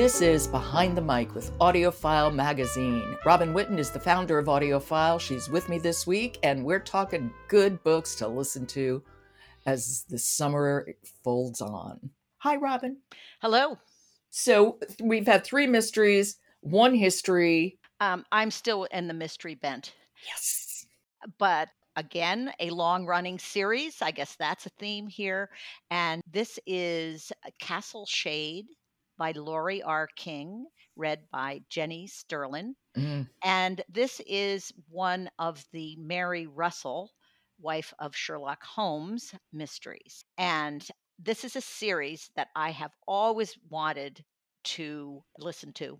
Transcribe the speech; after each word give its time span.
This 0.00 0.22
is 0.22 0.46
Behind 0.46 0.96
the 0.96 1.02
Mic 1.02 1.34
with 1.34 1.52
AudioFile 1.58 2.34
Magazine. 2.34 3.18
Robin 3.26 3.52
Whitten 3.52 3.76
is 3.76 3.90
the 3.90 4.00
founder 4.00 4.38
of 4.38 4.46
AudioFile. 4.46 5.20
She's 5.20 5.50
with 5.50 5.68
me 5.68 5.78
this 5.78 6.06
week, 6.06 6.38
and 6.42 6.64
we're 6.64 6.80
talking 6.80 7.30
good 7.48 7.84
books 7.84 8.14
to 8.14 8.26
listen 8.26 8.64
to 8.68 9.02
as 9.66 10.06
the 10.08 10.18
summer 10.18 10.88
folds 11.22 11.60
on. 11.60 12.08
Hi, 12.38 12.56
Robin. 12.56 12.96
Hello. 13.42 13.76
So 14.30 14.78
we've 15.02 15.26
had 15.26 15.44
three 15.44 15.66
mysteries, 15.66 16.38
one 16.62 16.94
history. 16.94 17.78
Um, 18.00 18.24
I'm 18.32 18.50
still 18.50 18.84
in 18.84 19.06
the 19.06 19.12
mystery 19.12 19.54
bent. 19.54 19.92
Yes. 20.26 20.86
But 21.38 21.68
again, 21.96 22.50
a 22.58 22.70
long 22.70 23.04
running 23.04 23.38
series. 23.38 24.00
I 24.00 24.12
guess 24.12 24.34
that's 24.36 24.64
a 24.64 24.70
theme 24.78 25.08
here. 25.08 25.50
And 25.90 26.22
this 26.32 26.58
is 26.66 27.32
Castle 27.58 28.06
Shade 28.06 28.64
by 29.20 29.32
Laurie 29.32 29.82
R. 29.82 30.08
King, 30.16 30.64
read 30.96 31.20
by 31.30 31.60
Jenny 31.68 32.08
Sterlin. 32.08 32.72
Mm. 32.96 33.28
And 33.44 33.82
this 33.86 34.22
is 34.26 34.72
one 34.88 35.28
of 35.38 35.62
the 35.74 35.94
Mary 35.98 36.46
Russell, 36.46 37.10
wife 37.60 37.92
of 37.98 38.16
Sherlock 38.16 38.64
Holmes, 38.64 39.34
mysteries. 39.52 40.24
And 40.38 40.82
this 41.18 41.44
is 41.44 41.54
a 41.54 41.60
series 41.60 42.30
that 42.34 42.48
I 42.56 42.70
have 42.70 42.92
always 43.06 43.58
wanted 43.68 44.24
to 44.62 45.22
listen 45.38 45.74
to. 45.74 45.98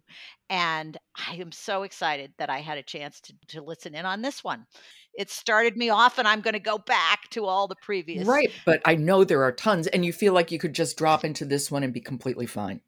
And 0.48 0.96
I 1.28 1.34
am 1.34 1.52
so 1.52 1.82
excited 1.82 2.32
that 2.38 2.48
I 2.48 2.60
had 2.60 2.78
a 2.78 2.82
chance 2.82 3.20
to, 3.20 3.34
to 3.48 3.62
listen 3.62 3.94
in 3.94 4.06
on 4.06 4.22
this 4.22 4.42
one. 4.42 4.64
It 5.12 5.28
started 5.28 5.76
me 5.76 5.90
off, 5.90 6.18
and 6.18 6.26
I'm 6.26 6.40
going 6.40 6.54
to 6.54 6.58
go 6.60 6.78
back 6.78 7.28
to 7.30 7.44
all 7.44 7.68
the 7.68 7.76
previous. 7.82 8.26
Right. 8.26 8.50
But 8.64 8.80
I 8.86 8.94
know 8.94 9.24
there 9.24 9.42
are 9.42 9.52
tons, 9.52 9.88
and 9.88 10.06
you 10.06 10.12
feel 10.14 10.32
like 10.32 10.50
you 10.50 10.58
could 10.58 10.74
just 10.74 10.96
drop 10.96 11.22
into 11.22 11.44
this 11.44 11.70
one 11.70 11.82
and 11.82 11.92
be 11.92 12.00
completely 12.00 12.46
fine. 12.46 12.80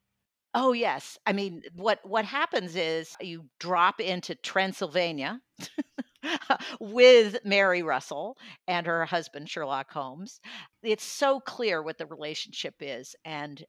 Oh 0.55 0.72
yes. 0.72 1.19
I 1.27 1.33
mean, 1.33 1.62
what 1.75 2.00
what 2.06 2.25
happens 2.27 2.77
is 2.77 3.17
you 3.20 3.48
drop 3.58 4.00
into 4.00 4.34
Transylvania 4.34 5.41
with 6.81 7.39
Mary 7.45 7.83
Russell 7.83 8.36
and 8.67 8.86
her 8.86 9.05
husband 9.06 9.48
Sherlock 9.50 9.91
Holmes. 9.91 10.41
It's 10.83 11.05
so 11.05 11.41
clear 11.41 11.83
what 11.83 11.98
the 11.98 12.06
relationship 12.06 12.77
is 12.80 13.17
and 13.25 13.64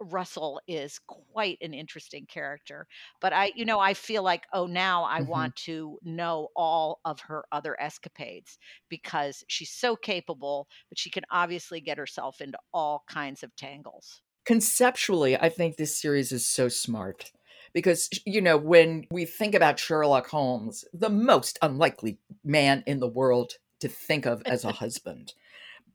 Russell 0.00 0.60
is 0.68 0.98
quite 0.98 1.58
an 1.62 1.72
interesting 1.74 2.26
character. 2.26 2.86
But 3.20 3.32
I, 3.32 3.52
you 3.56 3.64
know, 3.64 3.80
I 3.80 3.94
feel 3.94 4.22
like, 4.22 4.46
oh, 4.52 4.66
now 4.66 5.04
I 5.04 5.20
Mhm. 5.20 5.22
want 5.22 5.56
to 5.64 5.98
know 6.02 6.48
all 6.56 7.00
of 7.06 7.20
her 7.20 7.46
other 7.52 7.80
escapades 7.80 8.58
because 8.90 9.42
she's 9.48 9.70
so 9.72 9.96
capable, 9.96 10.68
but 10.90 10.98
she 10.98 11.10
can 11.10 11.24
obviously 11.30 11.80
get 11.80 11.98
herself 11.98 12.42
into 12.42 12.58
all 12.74 13.04
kinds 13.08 13.42
of 13.42 13.56
tangles. 13.56 14.22
Conceptually, 14.46 15.36
I 15.36 15.48
think 15.48 15.76
this 15.76 16.00
series 16.00 16.32
is 16.32 16.46
so 16.46 16.68
smart 16.68 17.32
because, 17.72 18.08
you 18.24 18.40
know, 18.40 18.56
when 18.56 19.06
we 19.10 19.24
think 19.24 19.54
about 19.54 19.78
Sherlock 19.78 20.28
Holmes, 20.28 20.84
the 20.92 21.10
most 21.10 21.58
unlikely 21.62 22.20
man 22.44 22.84
in 22.86 23.00
the 23.00 23.08
world 23.08 23.54
to 23.80 23.88
think 23.88 24.24
of 24.24 24.42
as 24.46 24.64
a 24.64 24.72
husband. 24.72 25.34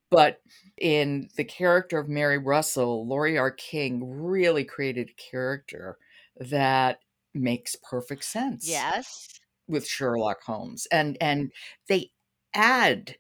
But 0.10 0.42
in 0.78 1.30
the 1.38 1.46
character 1.46 2.00
of 2.00 2.10
Mary 2.10 2.38
Russell, 2.38 3.08
Laurie 3.08 3.38
R. 3.38 3.52
King 3.52 4.04
really 4.10 4.66
created 4.66 5.12
a 5.12 5.22
character 5.22 5.98
that 6.38 7.02
makes 7.34 7.76
perfect 7.78 8.26
sense 8.26 8.88
Yes. 8.94 9.42
with 9.68 9.88
Sherlock 9.88 10.44
Holmes. 10.44 10.88
And 10.92 11.18
and 11.22 11.52
they 11.88 12.12
add 12.54 13.16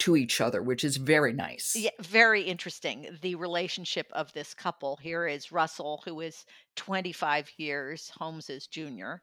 to 0.00 0.16
each 0.16 0.40
other, 0.40 0.62
which 0.62 0.84
is 0.84 0.96
very 0.98 1.32
nice. 1.32 1.74
Yeah, 1.74 1.90
very 2.00 2.42
interesting. 2.42 3.18
The 3.20 3.34
relationship 3.34 4.06
of 4.12 4.32
this 4.32 4.54
couple. 4.54 4.96
Here 4.96 5.26
is 5.26 5.52
Russell, 5.52 6.02
who 6.04 6.20
is 6.20 6.44
25 6.76 7.50
years 7.58 8.08
Holmes's 8.10 8.66
junior. 8.66 9.20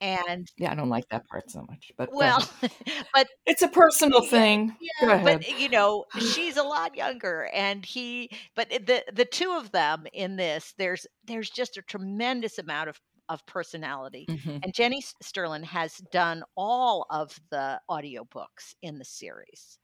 And 0.00 0.46
Yeah, 0.56 0.70
I 0.72 0.74
don't 0.74 0.88
like 0.88 1.08
that 1.10 1.26
part 1.28 1.50
so 1.50 1.62
much, 1.68 1.92
but 1.96 2.12
well, 2.12 2.48
but 3.12 3.28
it's 3.46 3.62
a 3.62 3.68
personal 3.68 4.22
Yeah, 4.22 4.30
thing. 4.30 4.76
Go 5.00 5.10
yeah, 5.10 5.14
ahead. 5.14 5.44
but 5.44 5.58
you 5.58 5.68
know, 5.68 6.04
she's 6.18 6.56
a 6.56 6.62
lot 6.62 6.96
younger 6.96 7.48
and 7.54 7.84
he 7.84 8.30
but 8.56 8.68
the 8.70 9.04
the 9.12 9.24
two 9.24 9.52
of 9.52 9.72
them 9.72 10.06
in 10.12 10.36
this 10.36 10.74
there's 10.78 11.06
there's 11.24 11.50
just 11.50 11.76
a 11.76 11.82
tremendous 11.82 12.58
amount 12.58 12.88
of 12.90 13.00
of 13.28 13.44
personality. 13.46 14.28
Mhm. 14.28 14.64
And 14.64 14.74
Jenny 14.74 14.98
S- 14.98 15.14
Sterlin 15.22 15.64
has 15.64 15.96
done 16.12 16.44
all 16.56 17.06
of 17.10 17.38
the 17.50 17.80
audiobooks 17.90 18.74
in 18.82 18.98
the 18.98 19.04
series. 19.04 19.78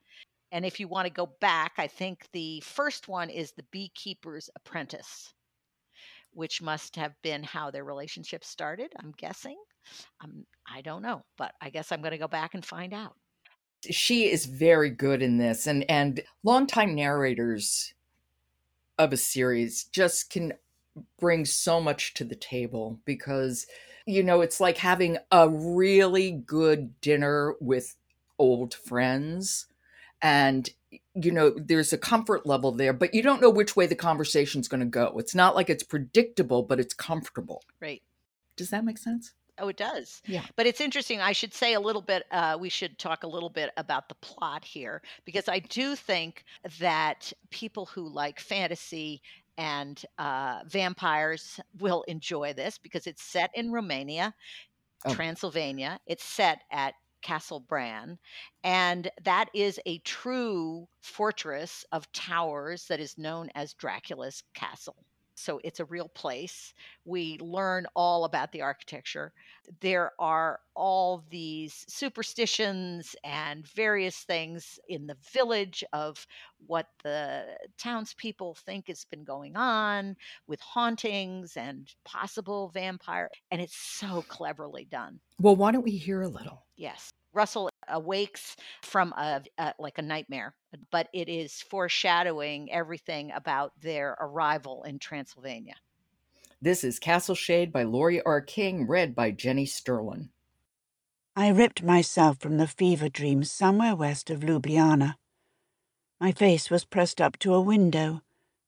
And 0.52 0.64
if 0.64 0.80
you 0.80 0.88
want 0.88 1.06
to 1.06 1.12
go 1.12 1.26
back, 1.40 1.74
I 1.78 1.86
think 1.86 2.26
the 2.32 2.60
first 2.60 3.08
one 3.08 3.30
is 3.30 3.52
The 3.52 3.64
Beekeeper's 3.70 4.50
Apprentice, 4.56 5.32
which 6.32 6.60
must 6.60 6.96
have 6.96 7.12
been 7.22 7.42
how 7.42 7.70
their 7.70 7.84
relationship 7.84 8.44
started, 8.44 8.92
I'm 8.98 9.12
guessing. 9.16 9.56
Um, 10.22 10.44
I 10.68 10.80
don't 10.82 11.02
know, 11.02 11.22
but 11.38 11.52
I 11.60 11.70
guess 11.70 11.92
I'm 11.92 12.02
going 12.02 12.12
to 12.12 12.18
go 12.18 12.28
back 12.28 12.54
and 12.54 12.64
find 12.64 12.92
out. 12.92 13.14
She 13.90 14.30
is 14.30 14.44
very 14.44 14.90
good 14.90 15.22
in 15.22 15.38
this, 15.38 15.66
and 15.66 15.90
and 15.90 16.20
longtime 16.42 16.94
narrators 16.94 17.94
of 18.98 19.14
a 19.14 19.16
series 19.16 19.84
just 19.84 20.28
can 20.28 20.52
bring 21.18 21.46
so 21.46 21.80
much 21.80 22.12
to 22.14 22.24
the 22.24 22.34
table 22.34 23.00
because 23.06 23.66
you 24.04 24.22
know 24.22 24.42
it's 24.42 24.60
like 24.60 24.76
having 24.76 25.16
a 25.30 25.48
really 25.48 26.30
good 26.30 27.00
dinner 27.00 27.54
with 27.58 27.96
old 28.38 28.74
friends 28.74 29.66
and 30.22 30.70
you 31.14 31.30
know 31.30 31.50
there's 31.56 31.92
a 31.92 31.98
comfort 31.98 32.46
level 32.46 32.72
there 32.72 32.92
but 32.92 33.14
you 33.14 33.22
don't 33.22 33.40
know 33.40 33.50
which 33.50 33.76
way 33.76 33.86
the 33.86 33.94
conversation's 33.94 34.68
going 34.68 34.80
to 34.80 34.86
go 34.86 35.14
it's 35.18 35.34
not 35.34 35.54
like 35.54 35.70
it's 35.70 35.82
predictable 35.82 36.62
but 36.62 36.80
it's 36.80 36.94
comfortable 36.94 37.62
Right. 37.80 38.02
does 38.56 38.70
that 38.70 38.84
make 38.84 38.98
sense 38.98 39.32
Oh, 39.62 39.68
it 39.68 39.76
does. 39.76 40.22
Yeah. 40.24 40.44
But 40.56 40.66
it's 40.66 40.80
interesting. 40.80 41.20
I 41.20 41.32
should 41.32 41.52
say 41.52 41.74
a 41.74 41.80
little 41.80 42.00
bit, 42.00 42.22
uh, 42.30 42.56
we 42.58 42.70
should 42.70 42.98
talk 42.98 43.24
a 43.24 43.26
little 43.26 43.50
bit 43.50 43.68
about 43.76 44.08
the 44.08 44.14
plot 44.14 44.64
here, 44.64 45.02
because 45.26 45.48
I 45.50 45.58
do 45.58 45.94
think 45.96 46.44
that 46.78 47.30
people 47.50 47.84
who 47.84 48.08
like 48.08 48.40
fantasy 48.40 49.20
and 49.58 50.02
uh, 50.16 50.60
vampires 50.66 51.60
will 51.78 52.04
enjoy 52.04 52.54
this 52.54 52.78
because 52.78 53.06
it's 53.06 53.22
set 53.22 53.50
in 53.54 53.70
Romania, 53.70 54.32
Oh. 55.04 55.12
Transylvania. 55.14 56.00
It's 56.06 56.24
set 56.24 56.62
at 56.70 56.94
Castle 57.20 57.60
Bran, 57.60 58.18
and 58.64 59.10
that 59.22 59.50
is 59.54 59.80
a 59.86 59.98
true 59.98 60.88
fortress 61.00 61.84
of 61.92 62.10
towers 62.12 62.86
that 62.86 63.00
is 63.00 63.18
known 63.18 63.50
as 63.54 63.74
Dracula's 63.74 64.42
Castle. 64.54 64.96
So 65.40 65.60
it's 65.64 65.80
a 65.80 65.84
real 65.84 66.08
place. 66.08 66.74
We 67.04 67.38
learn 67.40 67.86
all 67.94 68.24
about 68.24 68.52
the 68.52 68.62
architecture 68.62 69.32
there 69.80 70.12
are 70.18 70.60
all 70.74 71.24
these 71.30 71.84
superstitions 71.88 73.14
and 73.24 73.66
various 73.68 74.18
things 74.18 74.78
in 74.88 75.06
the 75.06 75.16
village 75.32 75.84
of 75.92 76.26
what 76.66 76.86
the 77.04 77.44
townspeople 77.78 78.54
think 78.54 78.88
has 78.88 79.04
been 79.04 79.24
going 79.24 79.56
on 79.56 80.16
with 80.46 80.60
hauntings 80.60 81.56
and 81.56 81.88
possible 82.04 82.70
vampire. 82.74 83.28
And 83.50 83.60
it's 83.60 83.76
so 83.76 84.24
cleverly 84.28 84.86
done. 84.90 85.20
well 85.38 85.56
why 85.56 85.72
don't 85.72 85.84
we 85.84 85.92
hear 85.92 86.22
a 86.22 86.28
little 86.28 86.64
Yes. 86.76 87.10
Russell 87.32 87.69
awakes 87.90 88.56
from 88.82 89.12
a, 89.12 89.42
a 89.58 89.74
like 89.78 89.98
a 89.98 90.02
nightmare, 90.02 90.54
but 90.90 91.08
it 91.12 91.28
is 91.28 91.62
foreshadowing 91.62 92.72
everything 92.72 93.30
about 93.32 93.72
their 93.80 94.16
arrival 94.20 94.82
in 94.84 94.98
Transylvania. 94.98 95.74
This 96.62 96.84
is 96.84 96.98
Castle 96.98 97.34
Shade 97.34 97.72
by 97.72 97.84
Laurie 97.84 98.22
R. 98.22 98.40
King, 98.40 98.86
read 98.86 99.14
by 99.14 99.30
Jenny 99.30 99.64
Sterlin. 99.64 100.28
I 101.34 101.48
ripped 101.48 101.82
myself 101.82 102.38
from 102.38 102.58
the 102.58 102.66
fever 102.66 103.08
dream 103.08 103.44
somewhere 103.44 103.96
west 103.96 104.28
of 104.28 104.40
Ljubljana. 104.40 105.14
My 106.20 106.32
face 106.32 106.68
was 106.68 106.84
pressed 106.84 107.20
up 107.20 107.38
to 107.38 107.54
a 107.54 107.62
window, 107.62 108.20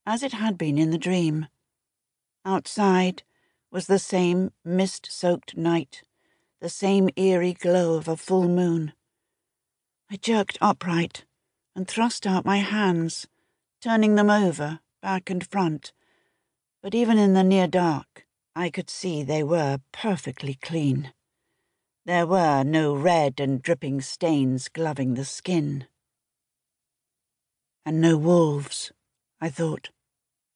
as 0.07 0.23
it 0.23 0.33
had 0.33 0.57
been 0.57 0.79
in 0.79 0.91
the 0.91 0.97
dream. 0.97 1.49
Outside 2.47 3.25
was 3.71 3.87
the 3.87 3.99
same 3.99 4.53
mist 4.65 5.09
soaked 5.11 5.57
night, 5.57 6.03
the 6.61 6.71
same 6.71 7.11
eerie 7.17 7.53
glow 7.53 7.95
of 7.95 8.09
a 8.09 8.17
full 8.17 8.49
moon. 8.49 8.95
I 10.13 10.17
jerked 10.17 10.59
upright 10.61 11.25
and 11.75 11.89
thrust 11.89 12.27
out 12.27 12.45
my 12.45 12.59
hands, 12.59 13.27
turning 13.81 14.15
them 14.15 14.29
over, 14.29 14.81
back 15.01 15.31
and 15.31 15.43
front, 15.43 15.95
but 16.83 16.95
even 16.95 17.17
in 17.17 17.33
the 17.33 17.43
near 17.43 17.67
dark, 17.67 18.27
I 18.55 18.69
could 18.69 18.91
see 18.91 19.23
they 19.23 19.43
were 19.43 19.79
perfectly 19.91 20.53
clean. 20.53 21.15
There 22.05 22.27
were 22.27 22.63
no 22.63 22.95
red 22.95 23.41
and 23.41 23.63
dripping 23.63 24.03
stains 24.03 24.69
gloving 24.69 25.15
the 25.15 25.25
skin. 25.25 25.87
And 27.87 27.99
no 27.99 28.19
wolves, 28.19 28.93
I 29.41 29.49
thought, 29.49 29.89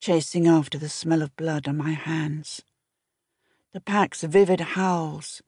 chasing 0.01 0.47
after 0.47 0.77
the 0.77 0.91
smell 0.91 1.23
of 1.23 1.35
blood 1.35 1.67
on 1.67 1.79
my 1.79 1.93
hands. 1.93 2.61
The 3.73 3.81
pack's 3.81 4.23
vivid 4.23 4.61
howls 4.61 5.41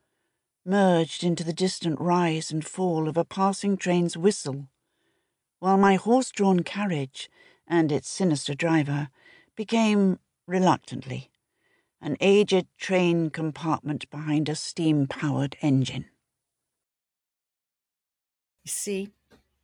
merged 0.69 1.25
into 1.25 1.43
the 1.43 1.53
distant 1.53 1.99
rise 1.99 2.51
and 2.51 2.65
fall 2.65 3.09
of 3.09 3.17
a 3.17 3.25
passing 3.25 3.77
train's 3.77 4.17
whistle, 4.17 4.69
while 5.61 5.79
my 5.79 5.97
horse 5.97 6.31
drawn 6.31 6.61
carriage 6.63 7.31
and 7.67 7.91
its 7.91 8.09
sinister 8.09 8.55
driver 8.55 9.09
became, 9.57 10.19
reluctantly, 10.47 11.31
an 12.01 12.17
aged 12.21 12.67
train 12.77 13.31
compartment 13.31 14.09
behind 14.11 14.49
a 14.49 14.55
steam 14.55 15.07
powered 15.07 15.57
engine. 15.63 16.05
You 18.65 18.71
see, 18.71 19.09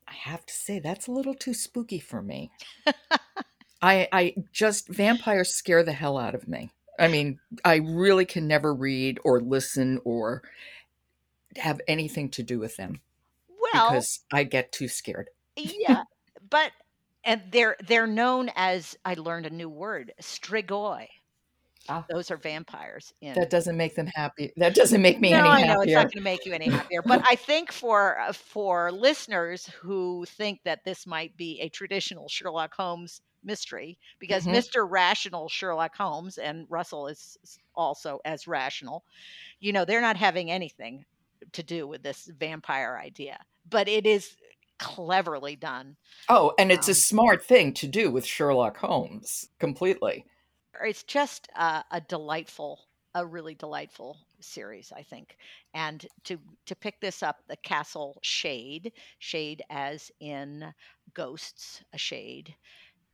I 0.08 0.14
have 0.14 0.46
to 0.46 0.54
say 0.54 0.78
that's 0.78 1.06
a 1.06 1.12
little 1.12 1.34
too 1.34 1.54
spooky 1.54 2.00
for 2.00 2.22
me. 2.22 2.50
I 3.82 4.08
I 4.10 4.34
just 4.52 4.88
vampires 4.88 5.54
scare 5.54 5.82
the 5.82 5.92
hell 5.92 6.16
out 6.16 6.34
of 6.34 6.48
me. 6.48 6.70
I 6.98 7.08
mean, 7.08 7.38
I 7.64 7.76
really 7.76 8.24
can 8.24 8.46
never 8.46 8.72
read 8.72 9.18
or 9.24 9.40
listen 9.40 10.00
or 10.04 10.42
have 11.58 11.80
anything 11.88 12.28
to 12.30 12.42
do 12.42 12.58
with 12.58 12.76
them 12.76 13.00
Well, 13.48 13.90
because 13.90 14.20
I 14.32 14.44
get 14.44 14.72
too 14.72 14.88
scared. 14.88 15.30
yeah, 15.56 16.04
but 16.50 16.72
and 17.24 17.42
they're 17.50 17.76
they're 17.86 18.06
known 18.06 18.50
as 18.56 18.96
I 19.04 19.14
learned 19.14 19.46
a 19.46 19.50
new 19.50 19.68
word, 19.68 20.12
strigoi. 20.20 21.08
Ah. 21.88 22.04
Those 22.08 22.30
are 22.30 22.38
vampires 22.38 23.12
in 23.20 23.34
That 23.34 23.50
doesn't 23.50 23.76
make 23.76 23.94
them 23.94 24.06
happy. 24.14 24.52
That 24.56 24.74
doesn't 24.74 25.02
make 25.02 25.20
me 25.20 25.30
no, 25.30 25.38
any 25.40 25.48
I 25.50 25.60
happier. 25.60 25.74
know 25.74 25.80
it's 25.82 25.92
not 25.92 26.04
going 26.04 26.12
to 26.12 26.20
make 26.22 26.46
you 26.46 26.54
any 26.54 26.70
happier, 26.70 27.02
but 27.02 27.20
I 27.28 27.34
think 27.36 27.72
for 27.72 28.18
uh, 28.20 28.32
for 28.32 28.90
listeners 28.90 29.66
who 29.66 30.24
think 30.26 30.60
that 30.64 30.84
this 30.84 31.06
might 31.06 31.36
be 31.36 31.60
a 31.60 31.68
traditional 31.68 32.26
Sherlock 32.28 32.74
Holmes 32.74 33.20
mystery, 33.42 33.98
because 34.18 34.46
Mhm. 34.46 34.54
Mr. 34.54 34.88
Rational 34.90 35.48
Sherlock 35.50 35.94
Holmes 35.94 36.38
and 36.38 36.66
Russell 36.70 37.06
is 37.08 37.36
also 37.74 38.18
as 38.24 38.46
rational, 38.48 39.04
you 39.60 39.72
know, 39.72 39.84
they're 39.84 40.00
not 40.00 40.16
having 40.16 40.50
anything 40.50 41.04
to 41.54 41.62
do 41.62 41.86
with 41.86 42.02
this 42.02 42.30
vampire 42.38 43.00
idea, 43.02 43.38
but 43.68 43.88
it 43.88 44.06
is 44.06 44.36
cleverly 44.78 45.56
done. 45.56 45.96
Oh, 46.28 46.52
and 46.58 46.70
it's 46.70 46.88
a 46.88 46.90
Um, 46.90 46.94
smart 46.94 47.44
thing 47.44 47.72
to 47.74 47.86
do 47.86 48.10
with 48.10 48.26
Sherlock 48.26 48.76
Holmes 48.76 49.48
completely. 49.58 50.26
It's 50.82 51.04
just 51.04 51.48
a, 51.54 51.84
a 51.90 52.00
delightful, 52.00 52.80
a 53.14 53.24
really 53.24 53.54
delightful 53.54 54.18
series, 54.40 54.92
I 54.94 55.02
think. 55.02 55.36
And 55.72 56.04
to 56.24 56.38
to 56.66 56.74
pick 56.74 57.00
this 57.00 57.22
up, 57.22 57.38
the 57.48 57.56
Castle 57.56 58.18
Shade, 58.22 58.92
shade 59.20 59.62
as 59.70 60.10
in 60.20 60.74
ghosts, 61.14 61.82
a 61.92 61.98
shade, 61.98 62.54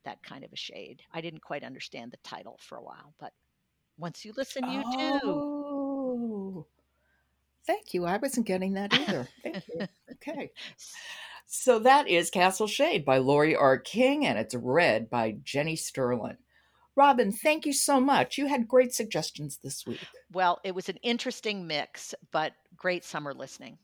that 0.05 0.23
kind 0.23 0.45
of 0.45 0.53
a 0.53 0.57
shade. 0.57 1.03
I 1.13 1.21
didn't 1.21 1.43
quite 1.43 1.63
understand 1.63 2.11
the 2.11 2.17
title 2.25 2.59
for 2.63 2.79
a 2.79 2.83
while, 2.83 3.15
but 3.21 3.35
once 3.99 4.25
you 4.25 4.33
listen, 4.35 4.65
you 4.71 4.83
do. 4.97 5.60
Thank 7.67 7.95
you. 7.95 8.05
I 8.05 8.17
wasn't 8.17 8.47
getting 8.47 8.75
that 8.75 8.93
either. 8.95 9.29
Thank 9.43 9.69
you. 9.69 9.87
Okay. 10.29 10.51
So 11.47 11.79
that 11.79 12.09
is 12.09 12.31
Castle 12.31 12.67
Shade 12.67 13.05
by 13.05 13.19
Laurie 13.19 13.57
R. 13.57 13.79
King, 13.79 14.27
and 14.27 14.39
it's 14.39 14.55
read 14.55 15.09
by 15.09 15.37
Jenny 15.43 15.77
Sterlin. 15.77 16.37
Robin, 16.95 17.33
thank 17.33 17.65
you 17.65 17.73
so 17.73 17.99
much. 17.99 18.37
You 18.37 18.47
had 18.47 18.69
great 18.69 18.93
suggestions 18.93 19.59
this 19.63 19.87
week. 19.87 20.01
Well, 20.31 20.61
it 20.63 20.75
was 20.75 20.89
an 20.89 20.99
interesting 21.03 21.67
mix, 21.67 22.15
but 22.31 22.53
great 22.77 23.05
summer 23.05 23.33
listening. 23.33 23.79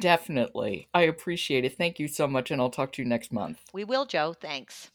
Definitely. 0.00 0.88
I 0.94 1.02
appreciate 1.02 1.64
it. 1.64 1.76
Thank 1.76 1.98
you 1.98 2.08
so 2.08 2.26
much, 2.26 2.50
and 2.50 2.60
I'll 2.60 2.70
talk 2.70 2.92
to 2.92 3.02
you 3.02 3.08
next 3.08 3.32
month. 3.32 3.58
We 3.72 3.84
will, 3.84 4.06
Jo. 4.06 4.32
Thanks. 4.32 4.90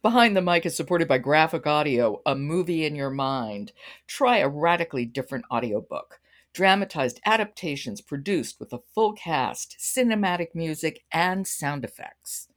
Behind 0.00 0.36
the 0.36 0.42
Mic 0.42 0.64
is 0.64 0.76
supported 0.76 1.06
by 1.08 1.18
Graphic 1.18 1.66
Audio, 1.66 2.22
a 2.24 2.34
movie 2.34 2.86
in 2.86 2.94
your 2.94 3.10
mind. 3.10 3.72
Try 4.06 4.38
a 4.38 4.48
radically 4.48 5.04
different 5.04 5.44
audiobook. 5.52 6.20
Dramatized 6.54 7.20
adaptations 7.24 8.00
produced 8.00 8.58
with 8.58 8.72
a 8.72 8.80
full 8.94 9.12
cast, 9.12 9.76
cinematic 9.78 10.54
music, 10.54 11.04
and 11.12 11.46
sound 11.46 11.84
effects. 11.84 12.48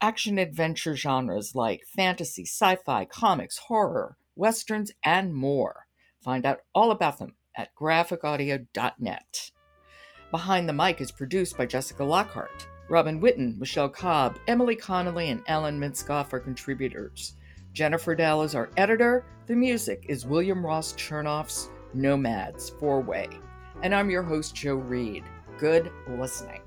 Action 0.00 0.38
adventure 0.38 0.96
genres 0.96 1.54
like 1.54 1.82
fantasy, 1.86 2.44
sci 2.44 2.76
fi, 2.76 3.04
comics, 3.04 3.58
horror, 3.58 4.16
westerns, 4.34 4.92
and 5.04 5.34
more. 5.34 5.86
Find 6.22 6.44
out 6.44 6.60
all 6.74 6.90
about 6.90 7.18
them 7.18 7.34
at 7.56 7.74
graphicaudio.net. 7.74 9.50
Behind 10.30 10.68
the 10.68 10.72
Mic 10.72 11.00
is 11.00 11.10
produced 11.10 11.56
by 11.56 11.66
Jessica 11.66 12.04
Lockhart. 12.04 12.66
Robin 12.88 13.20
Whitten, 13.20 13.56
Michelle 13.58 13.88
Cobb, 13.88 14.38
Emily 14.48 14.74
Connolly, 14.74 15.30
and 15.30 15.42
Ellen 15.46 15.78
Minskoff 15.78 16.32
are 16.32 16.40
contributors. 16.40 17.36
Jennifer 17.72 18.14
Dell 18.14 18.42
is 18.42 18.54
our 18.54 18.70
editor. 18.76 19.24
The 19.46 19.54
music 19.54 20.06
is 20.08 20.26
William 20.26 20.64
Ross 20.64 20.92
Chernoff's 20.94 21.70
Nomads 21.94 22.70
Four 22.70 23.00
Way. 23.00 23.28
And 23.82 23.94
I'm 23.94 24.10
your 24.10 24.22
host, 24.22 24.54
Jo 24.54 24.74
Reed. 24.74 25.24
Good 25.58 25.90
listening. 26.08 26.62